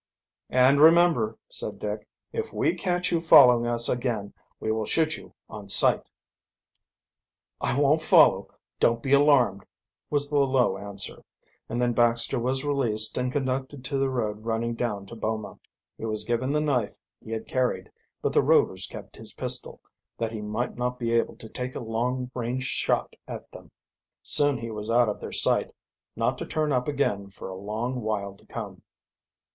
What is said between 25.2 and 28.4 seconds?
sight, not to turn up again for a long while